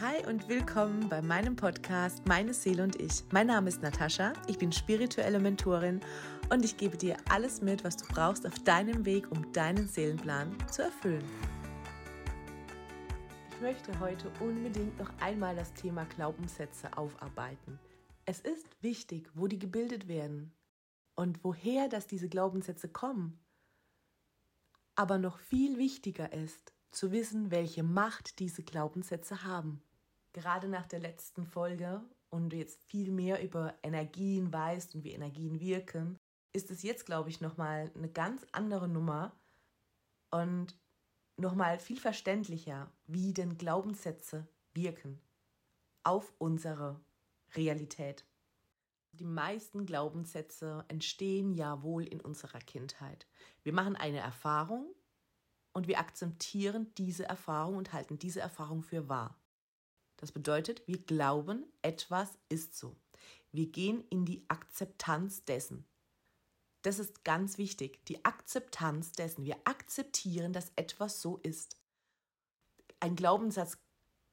[0.00, 3.24] Hi und willkommen bei meinem Podcast Meine Seele und ich.
[3.32, 5.98] Mein Name ist Natascha, ich bin spirituelle Mentorin
[6.50, 10.56] und ich gebe dir alles mit, was du brauchst auf deinem Weg, um deinen Seelenplan
[10.70, 11.24] zu erfüllen.
[13.50, 17.80] Ich möchte heute unbedingt noch einmal das Thema Glaubenssätze aufarbeiten.
[18.24, 20.52] Es ist wichtig, wo die gebildet werden
[21.16, 23.40] und woher dass diese Glaubenssätze kommen.
[24.94, 29.82] Aber noch viel wichtiger ist, zu wissen, welche Macht diese Glaubenssätze haben
[30.38, 35.10] gerade nach der letzten Folge und du jetzt viel mehr über Energien weißt und wie
[35.10, 36.16] Energien wirken,
[36.52, 39.32] ist es jetzt, glaube ich, nochmal eine ganz andere Nummer
[40.30, 40.78] und
[41.36, 45.20] nochmal viel verständlicher, wie denn Glaubenssätze wirken
[46.04, 47.00] auf unsere
[47.56, 48.24] Realität.
[49.12, 53.26] Die meisten Glaubenssätze entstehen ja wohl in unserer Kindheit.
[53.64, 54.94] Wir machen eine Erfahrung
[55.72, 59.36] und wir akzeptieren diese Erfahrung und halten diese Erfahrung für wahr.
[60.18, 62.94] Das bedeutet, wir glauben, etwas ist so.
[63.52, 65.86] Wir gehen in die Akzeptanz dessen.
[66.82, 69.44] Das ist ganz wichtig, die Akzeptanz dessen.
[69.44, 71.76] Wir akzeptieren, dass etwas so ist.
[73.00, 73.78] Ein Glaubenssatz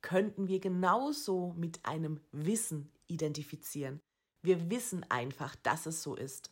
[0.02, 4.02] könnten wir genauso mit einem Wissen identifizieren.
[4.42, 6.52] Wir wissen einfach, dass es so ist.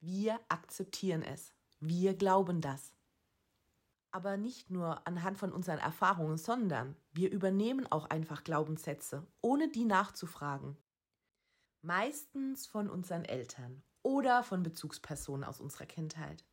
[0.00, 1.52] Wir akzeptieren es.
[1.80, 2.95] Wir glauben das
[4.16, 9.84] aber nicht nur anhand von unseren Erfahrungen, sondern wir übernehmen auch einfach Glaubenssätze, ohne die
[9.84, 10.78] nachzufragen.
[11.82, 16.46] Meistens von unseren Eltern oder von Bezugspersonen aus unserer Kindheit.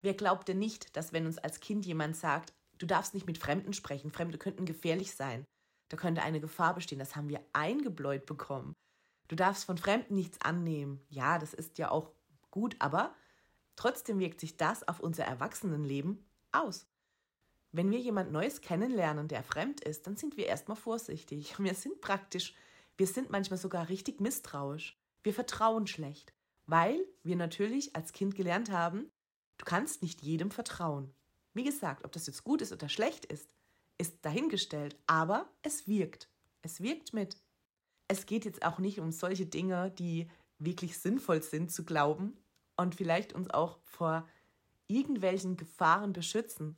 [0.00, 3.36] Wer glaubt denn nicht, dass wenn uns als Kind jemand sagt, du darfst nicht mit
[3.36, 5.44] Fremden sprechen, Fremde könnten gefährlich sein,
[5.90, 8.72] da könnte eine Gefahr bestehen, das haben wir eingebläut bekommen.
[9.28, 11.04] Du darfst von Fremden nichts annehmen.
[11.10, 12.10] Ja, das ist ja auch
[12.50, 13.14] gut, aber
[13.76, 16.86] trotzdem wirkt sich das auf unser Erwachsenenleben aus.
[17.74, 21.58] Wenn wir jemand Neues kennenlernen, der fremd ist, dann sind wir erstmal vorsichtig.
[21.58, 22.54] Wir sind praktisch,
[22.98, 24.98] wir sind manchmal sogar richtig misstrauisch.
[25.22, 26.34] Wir vertrauen schlecht,
[26.66, 29.10] weil wir natürlich als Kind gelernt haben,
[29.56, 31.14] du kannst nicht jedem vertrauen.
[31.54, 33.54] Wie gesagt, ob das jetzt gut ist oder schlecht ist,
[33.98, 36.28] ist dahingestellt, aber es wirkt.
[36.60, 37.36] Es wirkt mit.
[38.08, 42.36] Es geht jetzt auch nicht um solche Dinge, die wirklich sinnvoll sind zu glauben
[42.76, 44.28] und vielleicht uns auch vor
[44.86, 46.76] irgendwelchen Gefahren beschützen.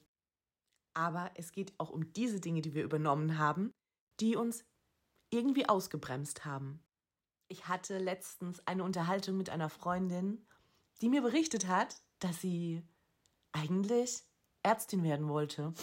[0.95, 3.73] Aber es geht auch um diese Dinge, die wir übernommen haben,
[4.21, 4.65] die uns
[5.31, 6.81] irgendwie ausgebremst haben.
[7.49, 10.47] Ich hatte letztens eine Unterhaltung mit einer Freundin,
[11.01, 12.83] die mir berichtet hat, dass sie
[13.53, 14.23] eigentlich
[14.63, 15.75] Ärztin werden wollte.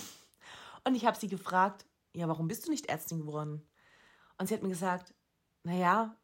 [0.83, 3.67] Und ich habe sie gefragt, ja, warum bist du nicht Ärztin geworden?
[4.38, 5.13] Und sie hat mir gesagt,
[5.63, 6.17] naja,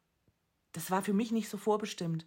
[0.72, 2.26] das war für mich nicht so vorbestimmt.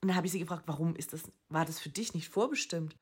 [0.00, 2.96] Und dann habe ich sie gefragt, warum ist das, war das für dich nicht vorbestimmt?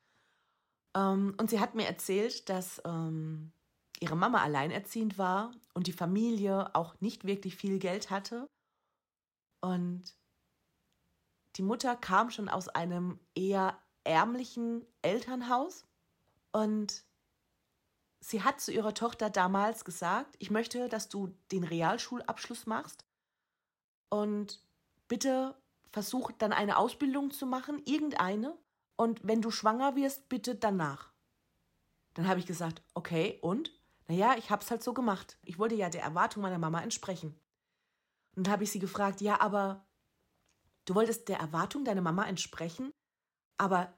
[0.94, 3.52] Ähm, und sie hat mir erzählt, dass ähm,
[4.00, 8.48] ihre Mama alleinerziehend war und die Familie auch nicht wirklich viel Geld hatte.
[9.60, 10.16] Und
[11.56, 15.84] die Mutter kam schon aus einem eher ärmlichen Elternhaus
[16.52, 17.04] und
[18.20, 23.04] sie hat zu ihrer Tochter damals gesagt, ich möchte, dass du den Realschulabschluss machst
[24.08, 24.62] und
[25.08, 25.54] bitte
[25.90, 28.56] versuch dann eine Ausbildung zu machen, irgendeine,
[29.00, 31.10] und wenn du schwanger wirst, bitte danach.
[32.12, 33.72] Dann habe ich gesagt, okay, und?
[34.08, 35.38] Naja, ich habe es halt so gemacht.
[35.42, 37.34] Ich wollte ja der Erwartung meiner Mama entsprechen.
[38.36, 39.86] Und dann habe ich sie gefragt, ja, aber
[40.84, 42.92] du wolltest der Erwartung deiner Mama entsprechen,
[43.56, 43.90] aber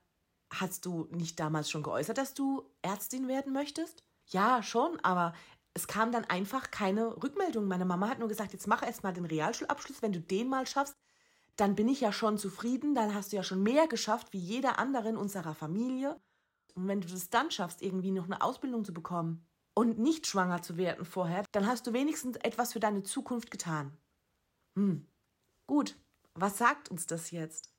[0.54, 4.04] hast du nicht damals schon geäußert, dass du Ärztin werden möchtest?
[4.28, 5.34] Ja, schon, aber
[5.74, 7.66] es kam dann einfach keine Rückmeldung.
[7.66, 10.64] Meine Mama hat nur gesagt, jetzt mach erst mal den Realschulabschluss, wenn du den mal
[10.64, 10.94] schaffst,
[11.56, 14.78] dann bin ich ja schon zufrieden, dann hast du ja schon mehr geschafft wie jeder
[14.78, 16.20] andere in unserer Familie.
[16.74, 20.62] Und wenn du das dann schaffst, irgendwie noch eine Ausbildung zu bekommen und nicht schwanger
[20.62, 23.96] zu werden vorher, dann hast du wenigstens etwas für deine Zukunft getan.
[24.76, 25.06] Hm,
[25.66, 25.96] gut,
[26.34, 27.72] was sagt uns das jetzt?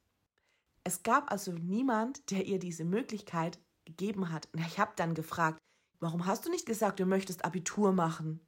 [0.84, 4.50] Es gab also niemand, der ihr diese Möglichkeit gegeben hat.
[4.56, 5.60] Ich habe dann gefragt,
[6.00, 8.46] warum hast du nicht gesagt, du möchtest Abitur machen?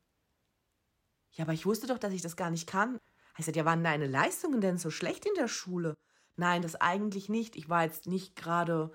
[1.31, 2.99] Ja, aber ich wusste doch, dass ich das gar nicht kann.
[3.37, 5.95] Ich sagte, ja, waren deine Leistungen denn so schlecht in der Schule?
[6.37, 7.55] Nein, das eigentlich nicht.
[7.55, 8.91] Ich war jetzt nicht gerade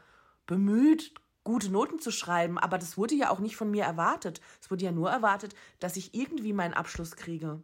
[0.46, 1.14] bemüht,
[1.44, 4.40] gute Noten zu schreiben, aber das wurde ja auch nicht von mir erwartet.
[4.60, 7.62] Es wurde ja nur erwartet, dass ich irgendwie meinen Abschluss kriege.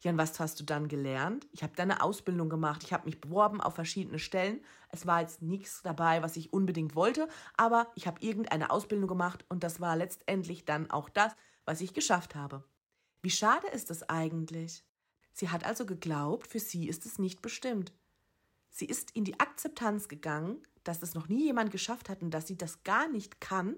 [0.00, 1.46] Ja, und was hast du dann gelernt?
[1.52, 2.84] Ich habe da eine Ausbildung gemacht.
[2.84, 4.60] Ich habe mich beworben auf verschiedene Stellen.
[4.90, 9.44] Es war jetzt nichts dabei, was ich unbedingt wollte, aber ich habe irgendeine Ausbildung gemacht
[9.48, 11.34] und das war letztendlich dann auch das,
[11.64, 12.64] was ich geschafft habe.
[13.22, 14.84] Wie schade ist es eigentlich?
[15.38, 17.92] Sie hat also geglaubt, für sie ist es nicht bestimmt.
[18.70, 22.48] Sie ist in die Akzeptanz gegangen, dass es noch nie jemand geschafft hat und dass
[22.48, 23.76] sie das gar nicht kann.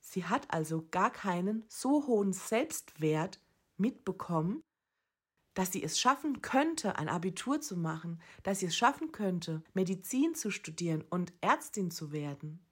[0.00, 3.40] Sie hat also gar keinen so hohen Selbstwert
[3.78, 4.62] mitbekommen,
[5.54, 10.36] dass sie es schaffen könnte, ein Abitur zu machen, dass sie es schaffen könnte, Medizin
[10.36, 12.64] zu studieren und Ärztin zu werden.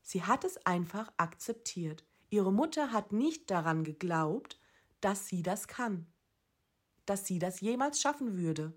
[0.00, 2.04] Sie hat es einfach akzeptiert.
[2.30, 4.60] Ihre Mutter hat nicht daran geglaubt,
[5.00, 6.06] dass sie das kann,
[7.06, 8.74] dass sie das jemals schaffen würde,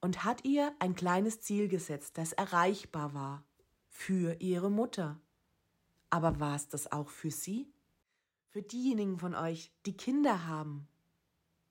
[0.00, 3.44] und hat ihr ein kleines Ziel gesetzt, das erreichbar war
[3.88, 5.20] für ihre Mutter.
[6.10, 7.72] Aber war es das auch für sie?
[8.48, 10.88] Für diejenigen von euch, die Kinder haben.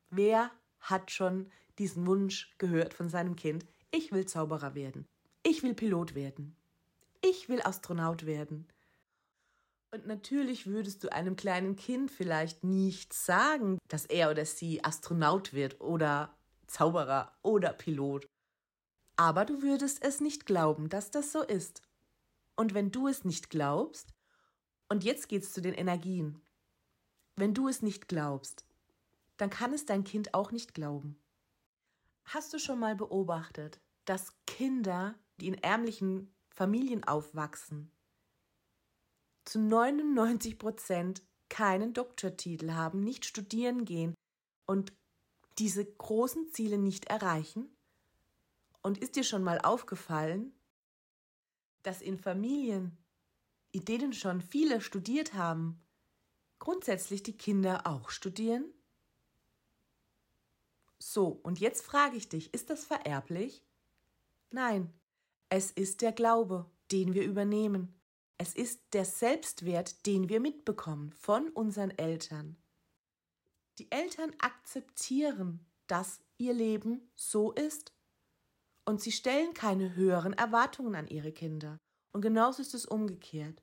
[0.10, 0.50] Wer
[0.80, 5.08] hat schon diesen Wunsch gehört von seinem Kind, ich will Zauberer werden,
[5.44, 6.56] ich will Pilot werden,
[7.22, 8.68] ich will Astronaut werden.
[9.94, 15.54] Und natürlich würdest du einem kleinen Kind vielleicht nicht sagen, dass er oder sie Astronaut
[15.54, 16.34] wird oder
[16.68, 18.26] Zauberer oder Pilot.
[19.18, 21.82] Aber du würdest es nicht glauben, dass das so ist.
[22.56, 24.14] Und wenn du es nicht glaubst,
[24.88, 26.42] und jetzt geht's zu den Energien,
[27.36, 28.66] wenn du es nicht glaubst,
[29.36, 31.18] dann kann es dein Kind auch nicht glauben.
[32.24, 37.92] Hast du schon mal beobachtet, dass Kinder, die in ärmlichen Familien aufwachsen,
[39.46, 44.14] zu 99 Prozent keinen Doktortitel haben, nicht studieren gehen
[44.66, 44.94] und
[45.58, 47.70] diese großen Ziele nicht erreichen?
[48.82, 50.54] Und ist dir schon mal aufgefallen,
[51.84, 52.98] dass in Familien,
[53.72, 55.80] in denen schon viele studiert haben,
[56.60, 58.66] grundsätzlich die Kinder auch studieren?
[61.00, 63.64] So, und jetzt frage ich dich, ist das vererblich?
[64.52, 64.94] Nein,
[65.50, 68.01] es ist der Glaube, den wir übernehmen.
[68.42, 72.58] Es ist der Selbstwert, den wir mitbekommen von unseren Eltern.
[73.78, 77.94] Die Eltern akzeptieren, dass ihr Leben so ist.
[78.84, 81.78] Und sie stellen keine höheren Erwartungen an ihre Kinder.
[82.14, 83.62] Und genauso ist es umgekehrt.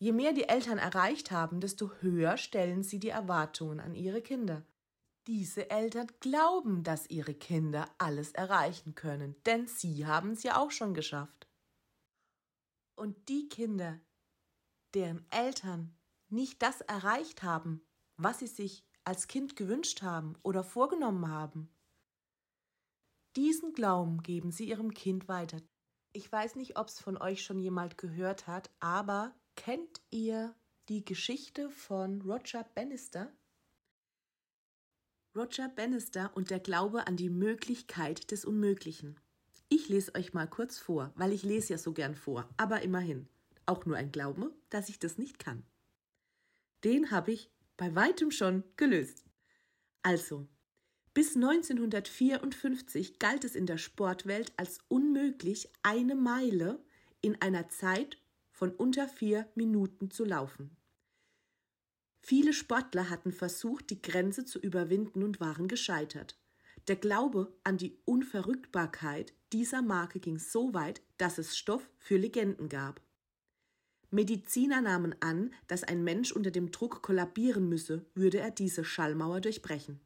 [0.00, 4.66] Je mehr die Eltern erreicht haben, desto höher stellen sie die Erwartungen an ihre Kinder.
[5.28, 10.72] Diese Eltern glauben, dass ihre Kinder alles erreichen können, denn sie haben es ja auch
[10.72, 11.45] schon geschafft.
[12.96, 14.00] Und die Kinder,
[14.94, 15.94] deren Eltern
[16.28, 17.82] nicht das erreicht haben,
[18.16, 21.70] was sie sich als Kind gewünscht haben oder vorgenommen haben,
[23.36, 25.60] diesen Glauben geben sie ihrem Kind weiter.
[26.12, 30.54] Ich weiß nicht, ob es von euch schon jemand gehört hat, aber kennt ihr
[30.88, 33.30] die Geschichte von Roger Bannister?
[35.36, 39.20] Roger Bannister und der Glaube an die Möglichkeit des Unmöglichen.
[39.68, 43.28] Ich lese euch mal kurz vor, weil ich lese ja so gern vor, aber immerhin.
[43.66, 45.64] Auch nur ein Glaube, dass ich das nicht kann.
[46.84, 49.24] Den habe ich bei weitem schon gelöst.
[50.02, 50.46] Also,
[51.14, 56.78] bis 1954 galt es in der Sportwelt als unmöglich, eine Meile
[57.20, 58.18] in einer Zeit
[58.52, 60.76] von unter vier Minuten zu laufen.
[62.20, 66.38] Viele Sportler hatten versucht, die Grenze zu überwinden und waren gescheitert.
[66.88, 72.68] Der Glaube an die Unverrückbarkeit dieser Marke ging so weit, dass es Stoff für Legenden
[72.68, 73.00] gab.
[74.10, 79.40] Mediziner nahmen an, dass ein Mensch unter dem Druck kollabieren müsse, würde er diese Schallmauer
[79.40, 80.00] durchbrechen.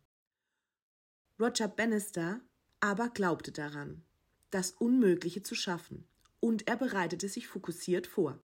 [1.38, 2.40] Roger Bannister
[2.80, 4.02] aber glaubte daran,
[4.50, 6.06] das Unmögliche zu schaffen,
[6.40, 8.42] und er bereitete sich fokussiert vor.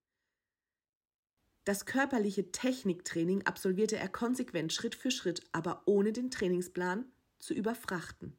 [1.64, 7.06] Das körperliche Techniktraining absolvierte er konsequent Schritt für Schritt, aber ohne den Trainingsplan
[7.46, 8.36] zu überfrachten.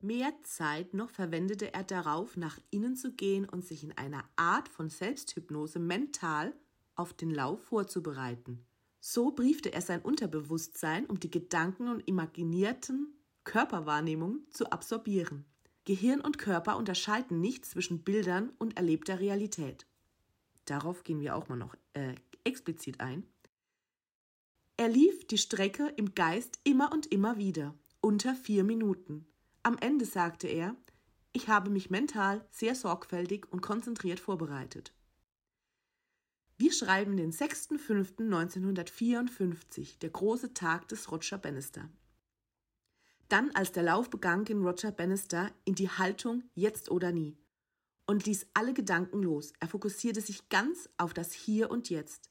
[0.00, 4.68] Mehr Zeit noch verwendete er darauf, nach innen zu gehen und sich in einer Art
[4.68, 6.54] von Selbsthypnose mental
[6.96, 8.66] auf den Lauf vorzubereiten.
[8.98, 15.44] So briefte er sein Unterbewusstsein, um die Gedanken und imaginierten Körperwahrnehmung zu absorbieren.
[15.84, 19.86] Gehirn und Körper unterscheiden nicht zwischen Bildern und erlebter Realität.
[20.64, 23.26] Darauf gehen wir auch mal noch äh, explizit ein.
[24.76, 29.24] Er lief die Strecke im Geist immer und immer wieder, unter vier Minuten.
[29.62, 30.76] Am Ende sagte er,
[31.32, 34.92] ich habe mich mental sehr sorgfältig und konzentriert vorbereitet.
[36.58, 41.88] Wir schreiben den 6.5.1954, der große Tag des Roger Bannister.
[43.28, 47.38] Dann, als der Lauf begann, ging Roger Bannister in die Haltung jetzt oder nie
[48.06, 49.54] und ließ alle Gedanken los.
[49.60, 52.30] Er fokussierte sich ganz auf das Hier und Jetzt.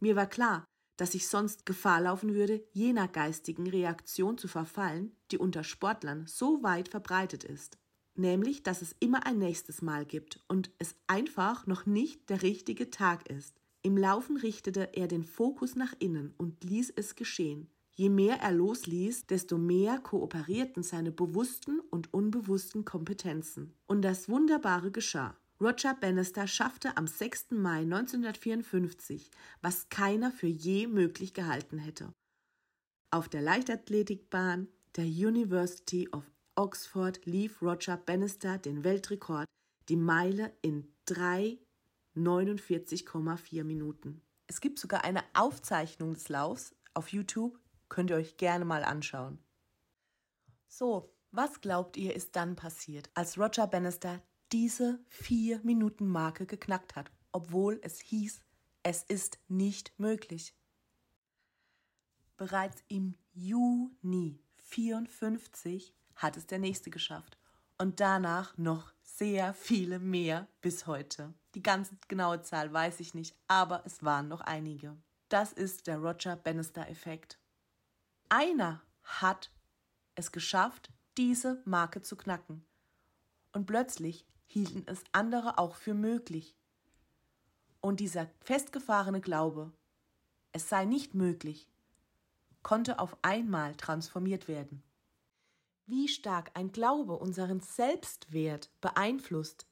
[0.00, 0.64] Mir war klar,
[1.00, 6.62] dass ich sonst Gefahr laufen würde, jener geistigen Reaktion zu verfallen, die unter Sportlern so
[6.62, 7.78] weit verbreitet ist.
[8.16, 12.90] Nämlich, dass es immer ein nächstes Mal gibt und es einfach noch nicht der richtige
[12.90, 13.56] Tag ist.
[13.80, 17.70] Im Laufen richtete er den Fokus nach innen und ließ es geschehen.
[17.92, 23.72] Je mehr er losließ, desto mehr kooperierten seine bewussten und unbewussten Kompetenzen.
[23.86, 25.34] Und das Wunderbare geschah.
[25.62, 27.50] Roger Bannister schaffte am 6.
[27.50, 32.14] Mai 1954, was keiner für je möglich gehalten hätte.
[33.10, 36.24] Auf der Leichtathletikbahn der University of
[36.56, 39.44] Oxford lief Roger Bannister den Weltrekord,
[39.90, 44.22] die Meile in 3,49,4 Minuten.
[44.46, 49.38] Es gibt sogar eine Aufzeichnung des Laufs auf YouTube, könnt ihr euch gerne mal anschauen.
[50.68, 54.22] So, was glaubt ihr ist dann passiert, als Roger Bannister
[54.52, 58.42] diese 4-Minuten-Marke geknackt hat, obwohl es hieß,
[58.82, 60.54] es ist nicht möglich?
[62.36, 67.38] Bereits im Juni 54 hat es der nächste geschafft
[67.78, 71.34] und danach noch sehr viele mehr bis heute.
[71.54, 74.96] Die ganze genaue Zahl weiß ich nicht, aber es waren noch einige.
[75.28, 77.38] Das ist der Roger Bannister-Effekt.
[78.28, 79.50] Einer hat
[80.14, 82.64] es geschafft, diese Marke zu knacken.
[83.52, 86.56] Und plötzlich hielten es andere auch für möglich.
[87.80, 89.72] Und dieser festgefahrene Glaube,
[90.50, 91.70] es sei nicht möglich,
[92.64, 94.82] konnte auf einmal transformiert werden.
[95.86, 99.68] Wie stark ein Glaube unseren Selbstwert beeinflusst,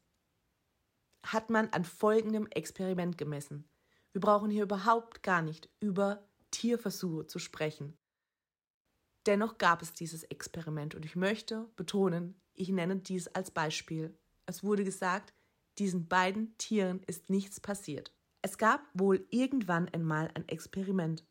[1.25, 3.69] hat man an folgendem Experiment gemessen.
[4.13, 7.99] Wir brauchen hier überhaupt gar nicht über Tierversuche zu sprechen.
[9.27, 14.17] Dennoch gab es dieses Experiment und ich möchte betonen, ich nenne dies als Beispiel.
[14.49, 15.35] Es wurde gesagt,
[15.76, 18.14] diesen beiden Tieren ist nichts passiert.
[18.40, 21.23] Es gab wohl irgendwann einmal ein Experiment.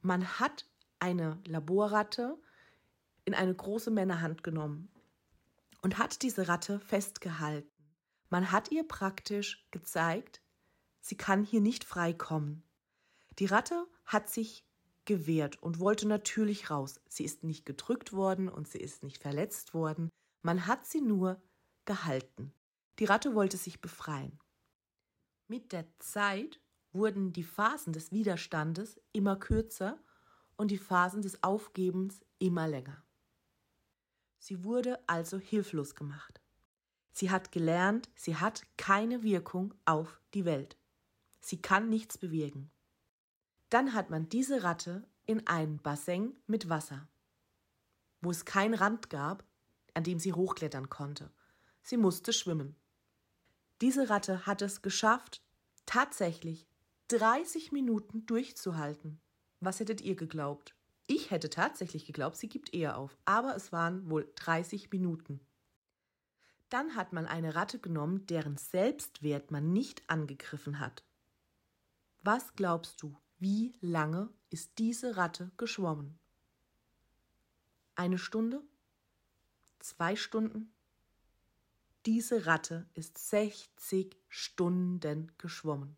[0.00, 0.66] Man hat
[1.00, 2.40] eine Laborratte
[3.26, 4.90] in eine große Männerhand genommen
[5.82, 7.70] und hat diese Ratte festgehalten.
[8.30, 10.40] Man hat ihr praktisch gezeigt,
[11.00, 12.62] sie kann hier nicht freikommen.
[13.38, 14.66] Die Ratte hat sich
[15.04, 17.02] gewehrt und wollte natürlich raus.
[17.06, 20.08] Sie ist nicht gedrückt worden und sie ist nicht verletzt worden.
[20.40, 21.42] Man hat sie nur
[21.84, 22.52] gehalten.
[22.98, 24.38] Die Ratte wollte sich befreien.
[25.48, 26.60] Mit der Zeit
[26.92, 29.98] wurden die Phasen des Widerstandes immer kürzer
[30.56, 33.04] und die Phasen des Aufgebens immer länger.
[34.38, 36.40] Sie wurde also hilflos gemacht.
[37.12, 40.76] Sie hat gelernt, sie hat keine Wirkung auf die Welt.
[41.40, 42.70] Sie kann nichts bewirken.
[43.70, 47.08] Dann hat man diese Ratte in ein Bassin mit Wasser,
[48.20, 49.44] wo es keinen Rand gab,
[49.94, 51.32] an dem sie hochklettern konnte.
[51.84, 52.74] Sie musste schwimmen.
[53.82, 55.42] Diese Ratte hat es geschafft,
[55.84, 56.66] tatsächlich
[57.08, 59.20] 30 Minuten durchzuhalten.
[59.60, 60.74] Was hättet ihr geglaubt?
[61.06, 65.40] Ich hätte tatsächlich geglaubt, sie gibt eher auf, aber es waren wohl 30 Minuten.
[66.70, 71.04] Dann hat man eine Ratte genommen, deren Selbstwert man nicht angegriffen hat.
[72.22, 76.18] Was glaubst du, wie lange ist diese Ratte geschwommen?
[77.94, 78.62] Eine Stunde?
[79.80, 80.72] Zwei Stunden?
[82.06, 85.96] Diese Ratte ist 60 Stunden geschwommen.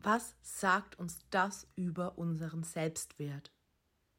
[0.00, 3.52] Was sagt uns das über unseren Selbstwert?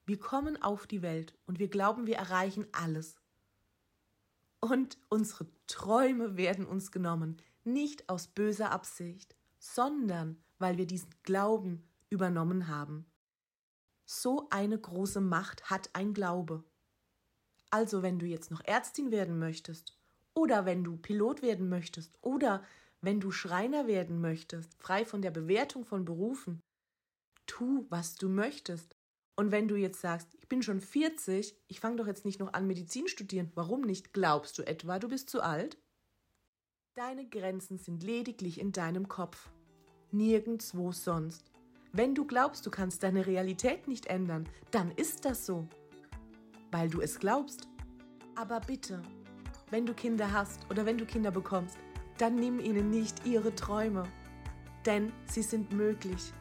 [0.05, 3.17] Wir kommen auf die Welt und wir glauben, wir erreichen alles.
[4.61, 11.83] Und unsere Träume werden uns genommen, nicht aus böser Absicht, sondern weil wir diesen Glauben
[12.09, 13.05] übernommen haben.
[14.05, 16.63] So eine große Macht hat ein Glaube.
[17.69, 19.97] Also wenn du jetzt noch Ärztin werden möchtest,
[20.35, 22.63] oder wenn du Pilot werden möchtest, oder
[23.01, 26.61] wenn du Schreiner werden möchtest, frei von der Bewertung von Berufen,
[27.45, 28.95] tu, was du möchtest.
[29.35, 32.53] Und wenn du jetzt sagst, ich bin schon 40, ich fange doch jetzt nicht noch
[32.53, 34.13] an Medizin studieren, warum nicht?
[34.13, 35.77] Glaubst du etwa, du bist zu alt?
[36.95, 39.49] Deine Grenzen sind lediglich in deinem Kopf
[40.11, 41.51] nirgendwo sonst.
[41.91, 45.67] Wenn du glaubst, du kannst deine Realität nicht ändern, dann ist das so,
[46.71, 47.67] weil du es glaubst.
[48.35, 49.01] Aber bitte,
[49.73, 51.79] wenn du Kinder hast oder wenn du Kinder bekommst,
[52.19, 54.03] dann nimm ihnen nicht ihre Träume,
[54.85, 56.31] denn sie sind möglich.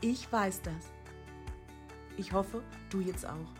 [0.00, 0.90] Ich weiß das.
[2.16, 3.57] Ich hoffe, du jetzt auch.